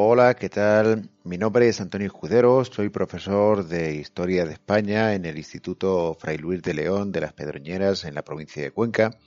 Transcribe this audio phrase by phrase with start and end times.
[0.00, 1.10] Hola, ¿qué tal?
[1.24, 6.38] Mi nombre es Antonio Escudero, soy profesor de Historia de España en el Instituto Fray
[6.38, 9.18] Luis de León de las Pedroñeras en la provincia de Cuenca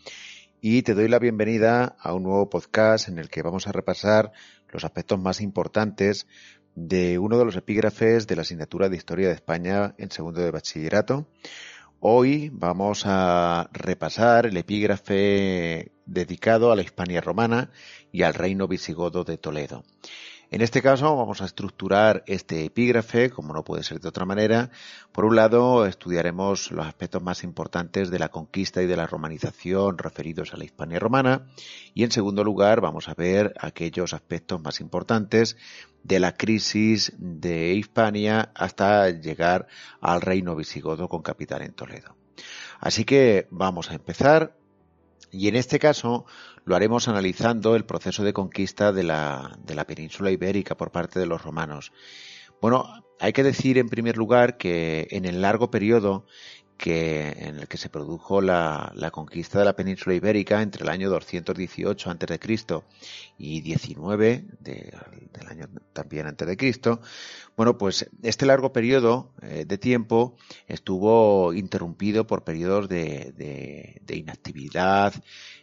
[0.62, 4.32] y te doy la bienvenida a un nuevo podcast en el que vamos a repasar
[4.70, 6.26] los aspectos más importantes
[6.74, 10.52] de uno de los epígrafes de la asignatura de Historia de España en segundo de
[10.52, 11.28] bachillerato.
[12.00, 17.72] Hoy vamos a repasar el epígrafe dedicado a la Hispania romana
[18.14, 19.84] y al reino visigodo de Toledo.
[20.54, 24.70] En este caso vamos a estructurar este epígrafe, como no puede ser de otra manera.
[25.14, 29.98] Por un lado, estudiaremos los aspectos más importantes de la conquista y de la romanización
[29.98, 31.48] referidos a la Hispania romana.
[31.94, 35.56] Y en segundo lugar, vamos a ver aquellos aspectos más importantes
[36.04, 39.68] de la crisis de Hispania hasta llegar
[40.02, 42.18] al reino visigodo con capital en Toledo.
[42.82, 44.58] Así que vamos a empezar
[45.30, 46.26] y en este caso
[46.66, 51.20] lo haremos analizando el proceso de conquista de la, de la península ibérica por parte
[51.20, 51.92] de los romanos.
[52.62, 52.88] Bueno,
[53.20, 56.26] hay que decir en primer lugar que en el largo periodo
[56.82, 60.90] que, en el que se produjo la, la, conquista de la península ibérica entre el
[60.90, 62.82] año 218 a.C.
[63.38, 64.92] y 19 de,
[65.32, 67.00] del año también antes de Cristo,
[67.56, 70.36] bueno, pues este largo periodo eh, de tiempo
[70.68, 75.14] estuvo interrumpido por periodos de, de, de inactividad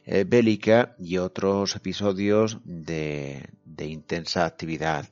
[0.07, 3.43] eh, bélica y otros episodios de
[3.77, 5.09] intensa actividad.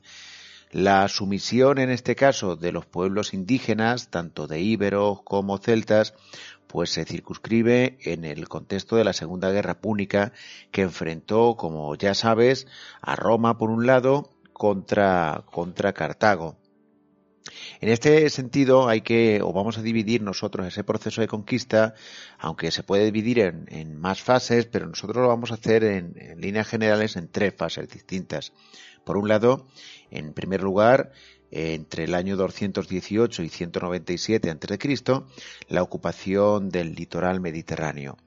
[0.71, 6.13] La sumisión en este caso de los pueblos indígenas, tanto de íberos como celtas,
[6.67, 10.33] pues se circunscribe en el contexto de la Segunda Guerra Púnica
[10.71, 12.67] que enfrentó, como ya sabes,
[13.01, 16.57] a Roma por un lado contra, contra Cartago.
[17.81, 21.95] En este sentido hay que, o vamos a dividir nosotros ese proceso de conquista,
[22.39, 26.41] aunque se puede dividir en, más fases, pero nosotros lo vamos a hacer en, en
[26.41, 28.53] líneas generales en tres fases distintas.
[29.03, 29.67] Por un lado,
[30.11, 31.11] en primer lugar,
[31.51, 35.23] entre el año 218 y 197 a.C.,
[35.69, 38.17] la ocupación del litoral mediterráneo.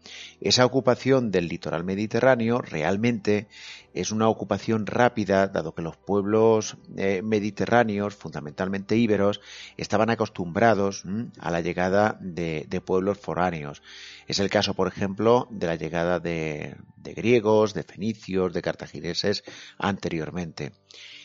[0.41, 3.48] Esa ocupación del litoral mediterráneo realmente
[3.92, 9.41] es una ocupación rápida, dado que los pueblos eh, mediterráneos, fundamentalmente íberos,
[9.76, 11.04] estaban acostumbrados
[11.38, 13.82] a la llegada de, de, pueblos foráneos.
[14.28, 19.42] Es el caso, por ejemplo, de la llegada de, de griegos, de fenicios, de cartagineses
[19.76, 20.72] anteriormente.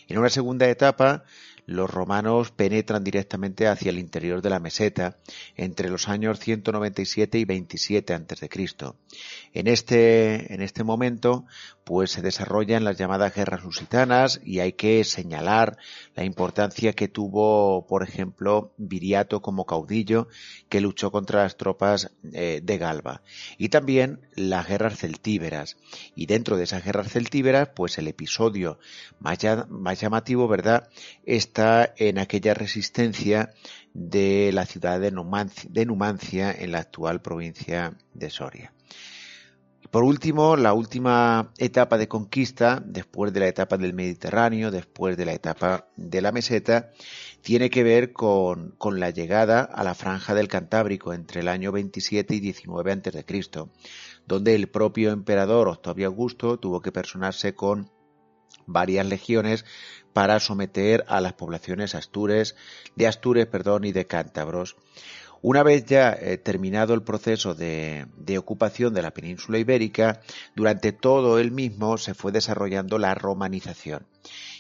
[0.08, 1.24] En una segunda etapa,
[1.66, 5.18] los romanos penetran directamente hacia el interior de la meseta
[5.56, 8.50] entre los años 197 y 27 a.C.
[9.54, 11.46] En este, en este momento,
[11.84, 15.78] pues se desarrollan las llamadas guerras lusitanas y hay que señalar
[16.16, 20.28] la importancia que tuvo, por ejemplo, Viriato como caudillo
[20.68, 23.22] que luchó contra las tropas eh, de Galba
[23.58, 25.78] y también las guerras celtíberas.
[26.16, 28.80] Y dentro de esas guerras celtíberas, pues el episodio
[29.20, 29.38] más,
[29.70, 30.90] más llamativo, ¿verdad?,
[31.56, 33.54] está en aquella resistencia
[33.94, 35.10] de la ciudad de
[35.86, 38.74] Numancia, en la actual provincia de Soria.
[39.90, 45.24] Por último, la última etapa de conquista, después de la etapa del Mediterráneo, después de
[45.24, 46.90] la etapa de la meseta,
[47.42, 51.72] tiene que ver con, con la llegada a la franja del Cantábrico entre el año
[51.72, 53.24] 27 y 19 a.C.,
[54.28, 57.90] donde el propio emperador Octavio Augusto tuvo que personarse con
[58.66, 59.64] varias legiones
[60.16, 62.56] para someter a las poblaciones astures,
[62.96, 64.78] de Astures perdón, y de cántabros.
[65.42, 70.22] Una vez ya eh, terminado el proceso de, de, ocupación de la península ibérica,
[70.56, 74.08] durante todo el mismo se fue desarrollando la romanización.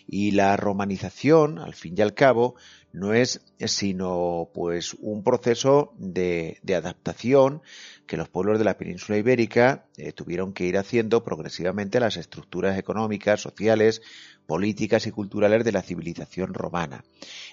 [0.05, 2.55] Y la romanización, al fin y al cabo,
[2.95, 7.61] no es sino pues un proceso de, de adaptación
[8.07, 12.15] que los pueblos de la península ibérica eh, tuvieron que ir haciendo progresivamente a las
[12.15, 14.01] estructuras económicas, sociales,
[14.45, 17.03] políticas y culturales de la civilización romana.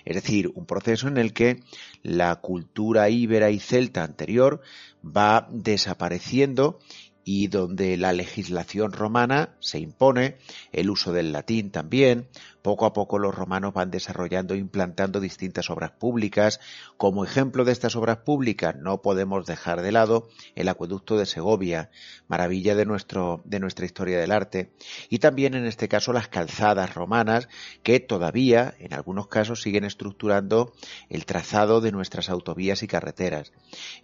[0.05, 1.61] Es decir, un proceso en el que
[2.03, 4.61] la cultura íbera y celta anterior
[5.05, 6.79] va desapareciendo
[7.25, 10.37] y donde la legislación romana se impone,
[10.73, 12.27] el uso del latín también,
[12.63, 16.61] poco a poco los romanos van desarrollando e implantando distintas obras públicas.
[16.97, 21.91] Como ejemplo de estas obras públicas no podemos dejar de lado el acueducto de Segovia,
[22.29, 24.73] maravilla de, nuestro, de nuestra historia del arte,
[25.09, 27.49] y también en este caso las calzadas romanas
[27.83, 30.73] que todavía en algunos casos siguen estructurando
[31.09, 33.53] el trazado de nuestras autovías y carreteras.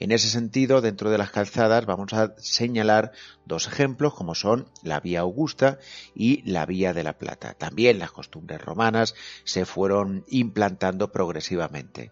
[0.01, 3.13] En ese sentido, dentro de las calzadas vamos a señalar
[3.45, 5.79] dos ejemplos como son la vía Augusta
[6.15, 7.55] y la vía de la Plata.
[7.55, 9.15] También las costumbres romanas
[9.45, 12.11] se fueron implantando progresivamente.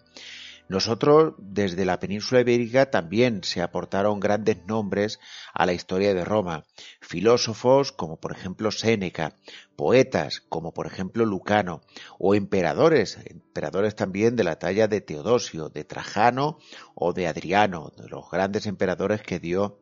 [0.69, 5.21] Nosotros, desde la península ibérica, también se aportaron grandes nombres
[5.55, 6.65] a la historia de Roma.
[7.01, 9.37] Filósofos como por ejemplo Séneca,
[9.77, 11.83] poetas como por ejemplo Lucano,
[12.19, 16.59] o emperadores, emperadores también de la talla de Teodosio, de Trajano
[16.97, 19.79] o de Adriano, de los grandes emperadores que dio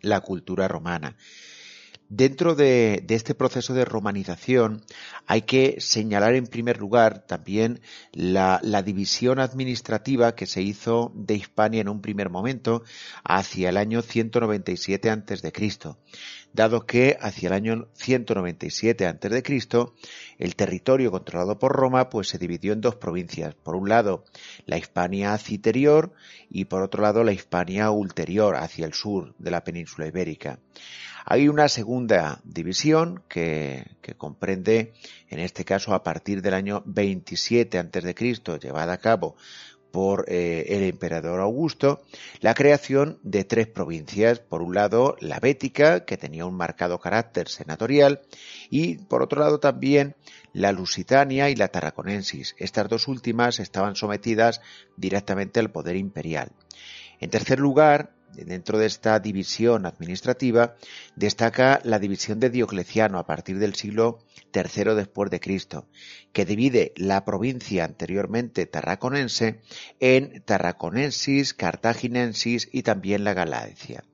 [0.00, 1.16] la cultura romana.
[2.10, 4.82] Dentro de, este proceso de romanización
[5.26, 7.82] hay que señalar en primer lugar también
[8.12, 12.82] la, división administrativa que se hizo de Hispania en un primer momento
[13.24, 15.42] hacia el año 197 a.C.,
[16.54, 19.86] dado que hacia el año 197 a.C.
[20.38, 24.24] el territorio controlado por Roma pues se dividió en dos provincias, por un lado
[24.64, 26.14] la Hispania citerior
[26.48, 30.58] y por otro lado la Hispania ulterior hacia el sur de la península ibérica.
[31.30, 33.84] Hay una segunda división que,
[34.16, 34.94] comprende,
[35.28, 39.36] en este caso, a partir del año 27 a.C., llevada a cabo
[39.90, 42.02] por eh, el emperador Augusto,
[42.40, 44.38] la creación de tres provincias.
[44.38, 48.22] Por un lado, la Bética, que tenía un marcado carácter senatorial,
[48.70, 50.16] y por otro lado también
[50.54, 52.54] la Lusitania y la Tarraconensis.
[52.56, 54.62] Estas dos últimas estaban sometidas
[54.96, 56.52] directamente al poder imperial.
[57.20, 60.76] En tercer lugar, dentro de esta división administrativa
[61.16, 64.18] destaca la división de Diocleciano a partir del siglo
[64.54, 65.88] III después de Cristo,
[66.32, 69.60] que divide la provincia anteriormente tarraconense
[70.00, 74.04] en Tarraconensis, Cartaginensis y también la Galacia.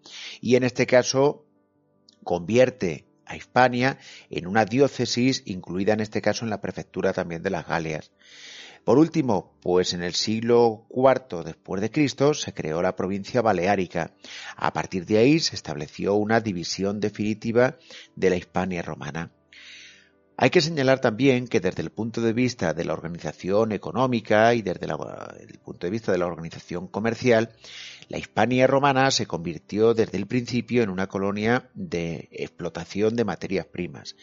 [0.40, 1.46] Y en este caso
[2.22, 3.98] convierte a Hispania
[4.30, 8.10] en una diócesis incluida en este caso en la prefectura también de las Galias.
[8.84, 14.12] Por último, pues en el siglo IV después de Cristo se creó la provincia baleárica.
[14.56, 17.78] A partir de ahí se estableció una división definitiva
[18.14, 19.30] de la Hispania romana.
[20.36, 24.62] Hay que señalar también que desde el punto de vista de la organización económica y
[24.62, 27.50] desde el punto de vista de la organización comercial,
[28.08, 33.66] la Hispania romana se convirtió desde el principio en una colonia de explotación de materias
[33.66, 34.16] primas.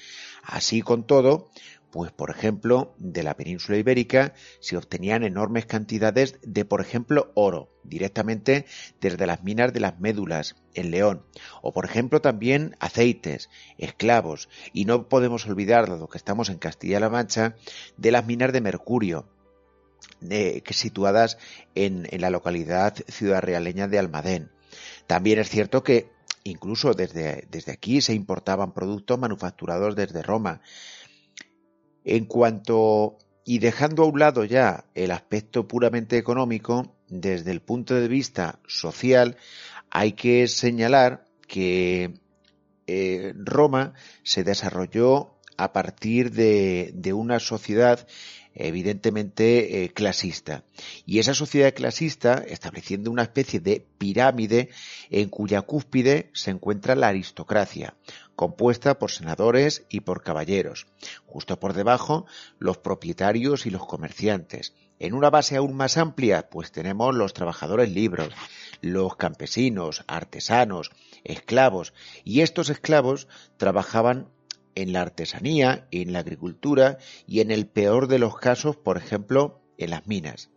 [0.44, 1.50] Así con todo,
[1.92, 7.70] pues, por ejemplo, de la península ibérica se obtenían enormes cantidades de, por ejemplo, oro,
[7.84, 8.66] directamente
[9.02, 11.26] desde las minas de las médulas en León,
[11.62, 17.10] o por ejemplo también aceites, esclavos, y no podemos olvidar, dado que estamos en Castilla-La
[17.10, 17.56] Mancha,
[17.98, 19.28] de las minas de mercurio,
[20.20, 21.38] que situadas
[21.76, 24.52] en, en la localidad ciudad realeña de Almadén.
[25.08, 26.10] También es cierto que
[26.44, 30.62] incluso desde, desde aquí se importaban productos manufacturados desde Roma,
[32.04, 37.96] en cuanto y dejando a un lado ya el aspecto puramente económico, desde el punto
[37.96, 39.38] de vista social,
[39.90, 42.14] hay que señalar que
[42.88, 43.94] eh, Roma
[44.24, 48.08] se desarrolló a partir de, una sociedad
[48.54, 50.64] evidentemente eh, clasista.
[51.06, 54.70] Y esa sociedad clasista estableciendo una especie de pirámide
[55.10, 57.96] en cuya cúspide se encuentra la aristocracia,
[58.36, 60.88] compuesta por senadores y por caballeros.
[61.26, 62.26] Justo por debajo,
[62.60, 64.74] los propietarios y los comerciantes.
[65.00, 68.30] En una base aún más amplia, pues tenemos los trabajadores libres,
[68.82, 70.92] los campesinos, artesanos,
[71.24, 71.94] esclavos,
[72.24, 74.30] y estos esclavos trabajaban
[74.76, 76.98] en la artesanía, en la agricultura
[77.28, 80.50] y en el peor de los casos, por ejemplo, en las minas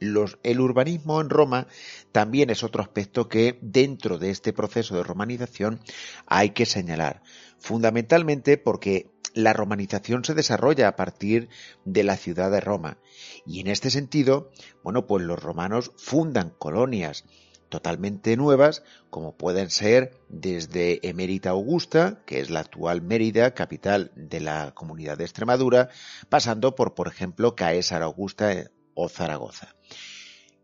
[0.00, 1.66] el urbanismo en Roma
[2.10, 5.80] también es otro aspecto que dentro de este proceso de romanización
[6.26, 7.22] hay que señalar.
[7.58, 11.48] Fundamentalmente porque la romanización se desarrolla a partir
[11.84, 12.98] de la ciudad de Roma.
[13.46, 14.50] Y en este sentido,
[14.82, 17.24] bueno, pues los romanos fundan colonias
[17.68, 24.40] totalmente nuevas, como pueden ser desde Emérita Augusta, que es la actual Mérida, capital de
[24.40, 25.88] la comunidad de Extremadura,
[26.28, 29.76] pasando por, por ejemplo, Caesar Augusta o Zaragoza.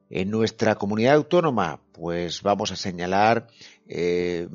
[0.09, 3.49] En nuestra comunidad autónoma, pues vamos a señalar
[3.89, 4.49] eh,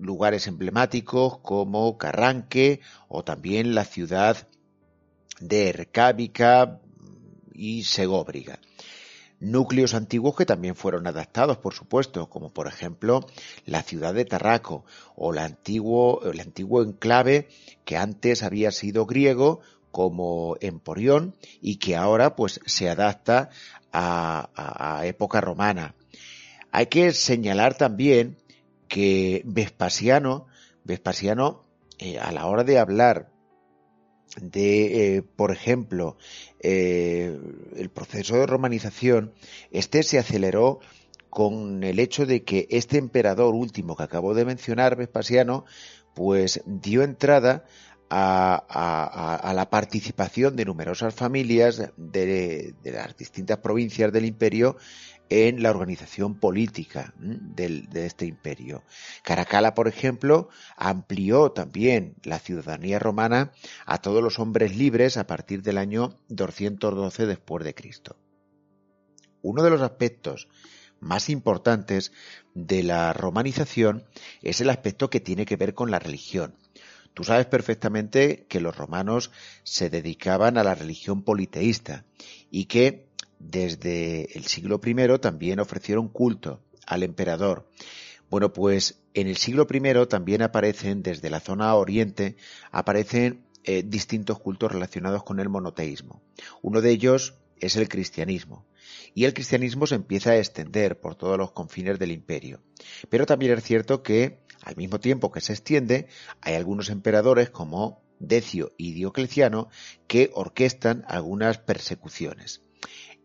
[0.00, 4.48] lugares emblemáticos como Carranque o también la ciudad
[5.40, 6.80] de Ercábica
[7.52, 8.60] y Segóbriga.
[9.40, 13.24] Núcleos antiguos que también fueron adaptados, por supuesto, como por ejemplo
[13.66, 17.48] la ciudad de Tarraco o el antiguo, el antiguo enclave
[17.84, 23.50] que antes había sido griego como Emporión y que ahora pues se adapta
[23.92, 25.94] a, época romana.
[26.70, 28.36] Hay que señalar también
[28.88, 30.46] que Vespasiano,
[30.84, 31.64] Vespasiano
[31.98, 33.30] eh, a la hora de hablar
[34.40, 36.16] de, eh, por ejemplo,
[36.60, 37.38] eh,
[37.76, 39.32] el proceso de romanización,
[39.70, 40.80] este se aceleró
[41.30, 45.64] con el hecho de que este emperador último que acabo de mencionar, Vespasiano,
[46.14, 47.64] pues dio entrada
[48.10, 54.76] a, la participación de numerosas familias de, las distintas provincias del imperio
[55.30, 58.82] en la organización política de este imperio.
[59.22, 63.52] Caracalla, por ejemplo, amplió también la ciudadanía romana
[63.84, 68.16] a todos los hombres libres a partir del año 212 después de Cristo.
[69.42, 70.48] Uno de los aspectos
[71.00, 72.12] más importantes
[72.54, 74.04] de la romanización
[74.42, 76.54] es el aspecto que tiene que ver con la religión.
[77.14, 79.30] Tú sabes perfectamente que los romanos
[79.64, 82.04] se dedicaban a la religión politeísta
[82.50, 87.68] y que desde el siglo I también ofrecieron culto al emperador.
[88.30, 92.36] Bueno, pues en el siglo I también aparecen, desde la zona oriente,
[92.70, 96.22] aparecen eh, distintos cultos relacionados con el monoteísmo.
[96.62, 98.66] Uno de ellos es el cristianismo.
[99.14, 102.60] Y el cristianismo se empieza a extender por todos los confines del imperio.
[103.08, 106.08] Pero también es cierto que, al mismo tiempo que se extiende,
[106.40, 109.68] hay algunos emperadores como Decio y Diocleciano
[110.06, 112.62] que orquestan algunas persecuciones.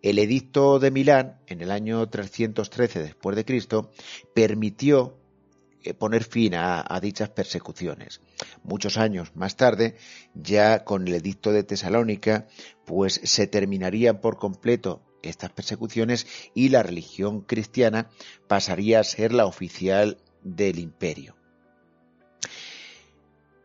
[0.02, 3.92] El edicto de Milán, en el año 313 después de Cristo,
[4.34, 5.18] permitió
[5.82, 8.22] eh, poner fin a, dichas persecuciones.
[8.63, 9.96] Muchos años más tarde,
[10.34, 12.48] ya con el edicto de Tesalónica,
[12.86, 18.10] pues se terminarían por completo estas persecuciones y la religión cristiana
[18.48, 21.35] pasaría a ser la oficial del imperio.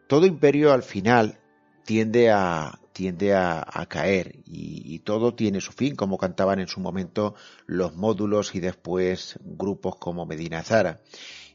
[0.06, 1.38] Todo imperio al final
[1.84, 7.34] tiende a, tiende a, caer y, todo tiene su fin, como cantaban en su momento
[7.66, 11.00] los módulos y después grupos como Medina Zara.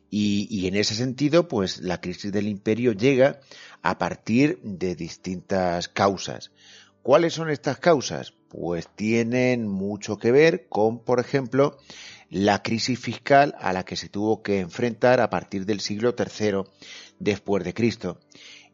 [0.10, 3.42] Y, y, en ese sentido, pues la crisis del imperio llega
[3.82, 6.52] a partir de distintas causas.
[7.02, 8.34] ¿Cuáles son estas causas?
[8.48, 11.78] Pues tienen mucho que ver con, por ejemplo,
[12.34, 16.64] la crisis fiscal a la que se tuvo que enfrentar a partir del siglo III
[17.20, 18.20] después de Cristo.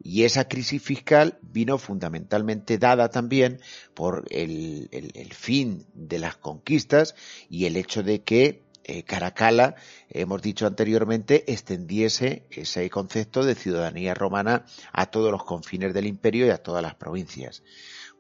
[0.01, 3.59] Y esa crisis fiscal vino fundamentalmente dada también
[3.93, 4.89] por el,
[5.33, 7.15] fin de las conquistas
[7.49, 9.75] y el hecho de que eh, Caracalla,
[10.09, 16.47] hemos dicho anteriormente, extendiese ese concepto de ciudadanía romana a todos los confines del imperio
[16.47, 17.61] y a todas las provincias.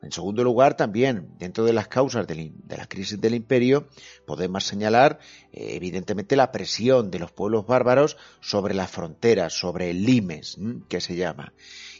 [0.01, 3.89] En segundo lugar, también, dentro de las causas de la crisis del imperio,
[4.25, 5.19] podemos señalar,
[5.51, 11.01] eh, evidentemente, la presión de los pueblos bárbaros sobre las fronteras, sobre el limes, que
[11.01, 11.53] se llama.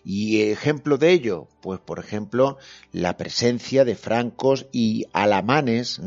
[0.06, 2.58] Y ejemplo de ello, pues por ejemplo,
[2.94, 6.02] la presencia de francos y alamanes,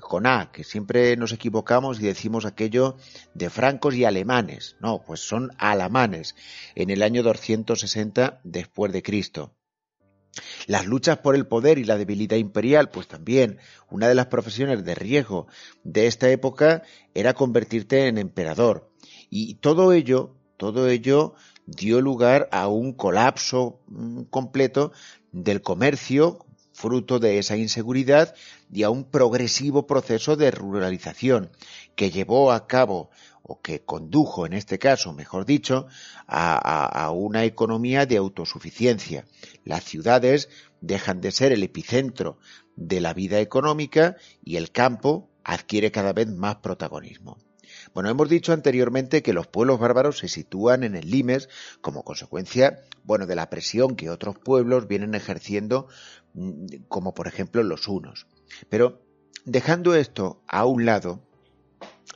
[0.00, 2.96] con A, que siempre nos equivocamos y decimos aquello
[3.34, 4.76] de francos y alemanes.
[4.80, 6.36] No, pues son alamanes,
[6.76, 9.57] en el año 260 después de Cristo.
[10.66, 13.58] Las luchas por el poder y la debilidad imperial, pues también
[13.90, 15.46] una de las profesiones de riesgo
[15.84, 16.82] de esta época
[17.14, 18.90] era convertirte en emperador.
[19.30, 21.34] Y todo ello, todo ello
[21.66, 24.92] dio lugar a un colapso mm, completo
[25.32, 28.34] del comercio, fruto de esa inseguridad,
[28.72, 31.50] y a un progresivo proceso de ruralización
[31.96, 33.10] que llevó a cabo
[33.48, 35.86] o que condujo, en este caso, mejor dicho,
[36.26, 39.24] a, una economía de autosuficiencia.
[39.64, 40.50] Las ciudades
[40.82, 42.38] dejan de ser el epicentro
[42.76, 47.38] de la vida económica y el campo adquiere cada vez más protagonismo.
[47.94, 51.48] Bueno, hemos dicho anteriormente que los pueblos bárbaros se sitúan en el Limes
[51.80, 55.88] como consecuencia, bueno, de la presión que otros pueblos vienen ejerciendo,
[56.34, 58.26] mm, como por ejemplo los hunos.
[58.68, 59.00] Pero
[59.46, 61.27] dejando esto a un lado,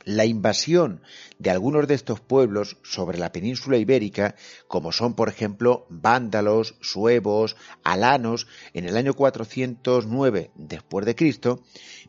[0.05, 1.01] la invasión
[1.39, 4.35] de algunos de estos pueblos sobre la península ibérica,
[4.67, 11.63] como son por ejemplo vándalos, suevos, alanos, en el año 409 después de Cristo,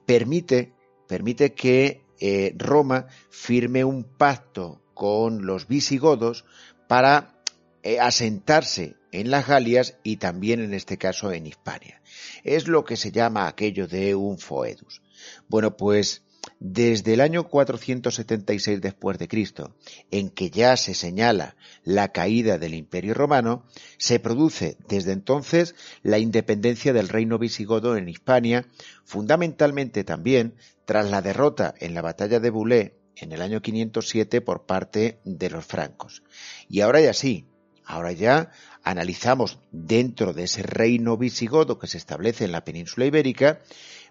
[0.07, 0.73] permite,
[1.07, 6.45] permite que eh, Roma firme un pacto con los visigodos
[6.89, 7.35] para
[7.83, 12.01] eh, asentarse en las Galias y también en este caso en Hispania.
[12.43, 15.03] Es lo que se llama aquello de un foedus.
[15.49, 16.24] Bueno, pues
[16.61, 19.75] desde el año 476 después de Cristo,
[20.11, 23.65] en que ya se señala la caída del Imperio Romano,
[23.99, 28.67] se produce desde entonces la independencia del reino visigodo en Hispania,
[29.05, 34.67] fundamentalmente también tras la derrota en la batalla de Boulé en el año 507 por
[34.67, 36.23] parte de los francos.
[36.69, 37.47] Y ahora ya sí,
[37.85, 38.51] ahora ya
[38.83, 43.61] analizamos dentro de ese reino visigodo que se establece en la península ibérica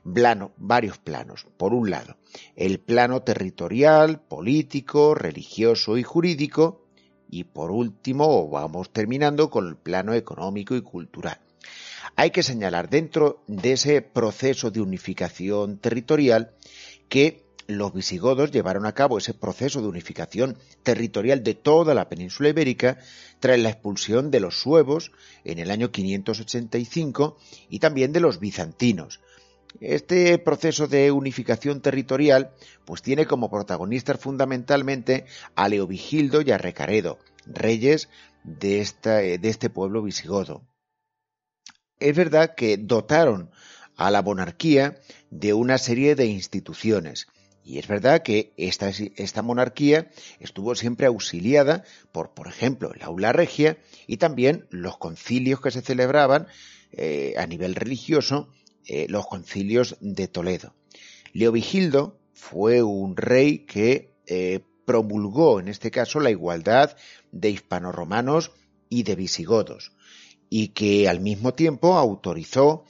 [0.03, 1.47] varios planos.
[1.57, 2.17] Por un lado,
[2.55, 6.85] el plano territorial, político, religioso y jurídico,
[7.29, 11.39] y por último, vamos terminando con el plano económico y cultural.
[12.15, 16.51] Hay que señalar dentro de ese proceso de unificación territorial
[17.09, 22.49] que los visigodos llevaron a cabo ese proceso de unificación territorial de toda la península
[22.49, 22.99] ibérica
[23.39, 25.11] tras la expulsión de los suevos
[25.43, 27.37] en el año 585
[27.69, 29.21] y también de los bizantinos.
[29.79, 32.51] Este proceso de unificación territorial
[32.85, 35.25] pues tiene como protagonistas fundamentalmente
[35.55, 38.09] a Leovigildo y a Recaredo, reyes
[38.43, 38.87] de,
[39.39, 40.63] de este pueblo visigodo.
[41.99, 43.51] Es verdad que dotaron
[43.95, 44.99] a la monarquía
[45.29, 47.27] de una serie de instituciones,
[47.63, 53.31] y es verdad que esta, esta, monarquía estuvo siempre auxiliada por, por ejemplo, la aula
[53.31, 56.47] regia y también los concilios que se celebraban
[56.91, 58.49] eh, a nivel religioso,
[58.87, 60.73] eh, los concilios de Toledo.
[61.33, 66.95] Leovigildo fue un rey que eh, promulgó, en este caso, la igualdad
[67.31, 68.51] de hispanoromanos
[68.89, 69.93] y de visigodos,
[70.49, 72.85] y que al mismo tiempo autorizó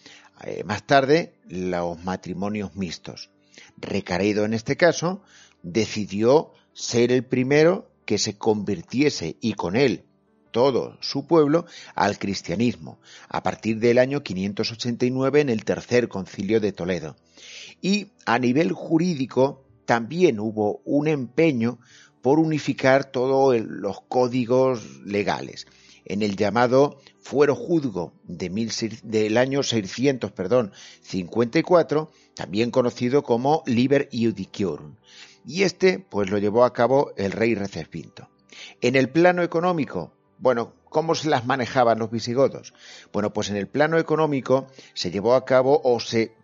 [0.65, 3.29] más tarde los matrimonios mixtos.
[3.77, 5.21] Recaredo en este caso,
[5.61, 10.03] decidió ser el primero que se convirtiese y con él
[10.53, 16.71] todo su pueblo al cristianismo, a partir del año 589 en el tercer concilio de
[16.71, 17.17] Toledo.
[17.81, 21.79] Y a nivel jurídico también hubo un empeño
[22.21, 25.67] por unificar todos los códigos legales.
[26.05, 28.49] En el llamado Fuero Juzgo de
[29.03, 34.95] del año 600, perdón, 54, también conocido como Liber Iudiciorum.
[35.45, 38.29] Y este, pues lo llevó a cabo el rey Recesvinto.
[38.81, 42.73] En el plano económico, bueno, ¿cómo se las manejaban los visigodos?
[43.13, 46.35] Bueno, pues en el plano económico se llevó a cabo o se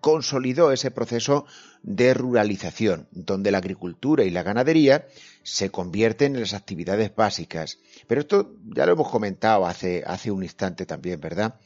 [0.00, 1.46] consolidó ese proceso
[1.84, 5.06] de ruralización, donde la agricultura y la ganadería
[5.44, 7.78] se convierten en las actividades básicas.
[8.08, 11.60] Pero esto ya lo hemos comentado hace, hace un instante también, ¿verdad?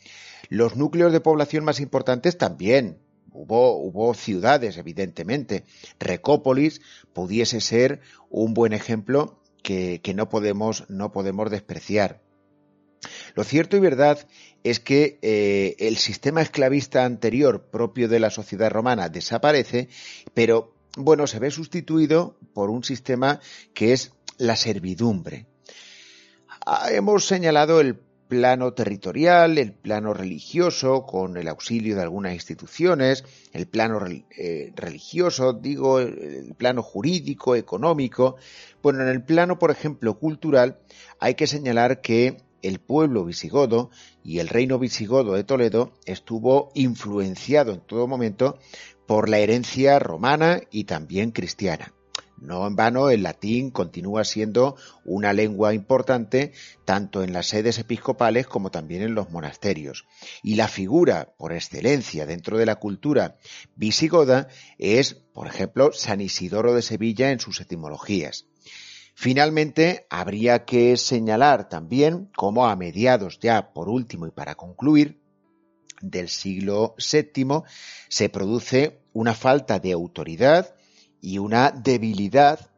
[0.50, 2.98] Los núcleos de población más importantes también
[3.34, 5.64] Hubo, hubo, ciudades, evidentemente.
[5.98, 6.82] Recópolis
[7.14, 12.20] pudiese ser un buen ejemplo que, no, podemos, no podemos despreciar.
[13.34, 14.26] Lo cierto y verdad
[14.62, 19.88] es que eh, el sistema esclavista anterior propio de la sociedad romana desaparece,
[20.34, 23.40] pero bueno, se ve sustituido por un sistema
[23.74, 25.46] que es la servidumbre.
[26.64, 27.98] Ah, hemos señalado el
[28.32, 34.00] plano territorial, el plano religioso, con el auxilio de algunas instituciones, el plano
[34.38, 38.36] eh, religioso, digo, el plano jurídico, económico.
[38.82, 40.78] Bueno, en el plano, por ejemplo, cultural,
[41.20, 43.90] hay que señalar que el pueblo visigodo
[44.24, 48.58] y el reino visigodo de Toledo estuvo influenciado en todo momento
[49.06, 51.92] por la herencia romana y también cristiana.
[52.42, 54.74] No en vano, el latín continúa siendo
[55.04, 56.52] una lengua importante
[56.84, 60.06] tanto en las sedes episcopales como también en los monasterios.
[60.42, 63.36] Y la figura por excelencia dentro de la cultura
[63.76, 68.46] visigoda es, por ejemplo, San Isidoro de Sevilla en sus etimologías.
[69.14, 75.20] Finalmente, habría que señalar también cómo a mediados ya, por último y para concluir,
[76.00, 77.62] del siglo VII
[78.08, 80.74] se produce una falta de autoridad
[81.22, 82.72] y una debilidad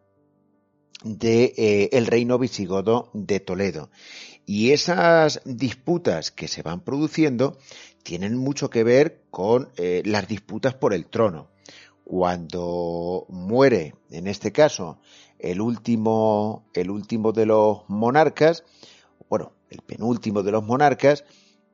[1.03, 3.91] del de, eh, reino visigodo de Toledo.
[4.47, 7.59] Y esas disputas que se van produciendo
[8.03, 11.49] tienen mucho que ver con eh, las disputas por el trono.
[12.05, 14.99] Cuando muere, en este caso,
[15.39, 18.63] el último, el último de los monarcas,
[19.31, 21.25] bueno, el penúltimo de los monarcas,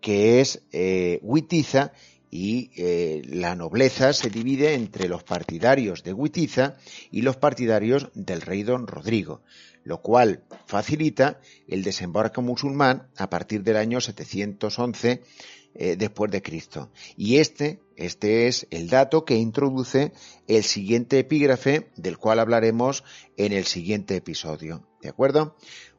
[0.00, 1.92] que es eh, Huitiza,
[2.30, 6.76] y eh, la nobleza se divide entre los partidarios de Huitiza
[7.10, 9.42] y los partidarios del rey don Rodrigo,
[9.82, 15.22] lo cual facilita el desembarco musulmán a partir del año 711
[15.74, 16.90] eh, después de Cristo.
[17.16, 20.12] Y este, este es el dato que introduce
[20.46, 23.04] el siguiente epígrafe del cual hablaremos
[23.36, 24.86] en el siguiente episodio.
[25.02, 25.56] ¿De acuerdo?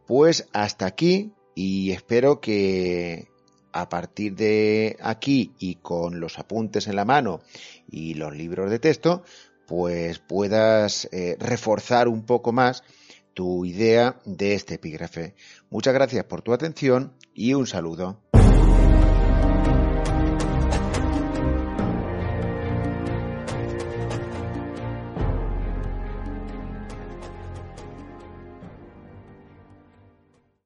[0.07, 3.30] Pues hasta aquí y espero que
[3.73, 7.41] a partir de aquí y con los apuntes en la mano
[7.89, 9.23] y los libros de texto,
[9.67, 12.84] pues puedas eh, reforzar un poco más
[13.34, 15.36] tu idea de este epígrafe.
[15.69, 18.19] Muchas gracias por tu atención y un saludo.